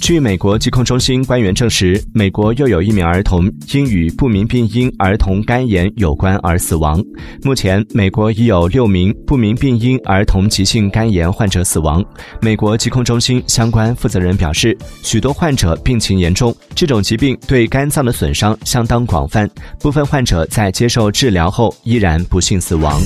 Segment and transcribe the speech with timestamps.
[0.00, 7.02] 据美国疾控中心官员证实美国又有一名儿童因与不明病因儿童肝炎有关而死亡。
[7.42, 12.04] 目前美国已有六名不明病因儿童急性肝炎患者死亡。
[12.40, 19.48] 美国疾控中心相关负责人表示许多患者病情严重这种疾病对肝脏的损伤相当广泛
[19.80, 23.00] 部分患者在接受治疗后依然不幸死亡。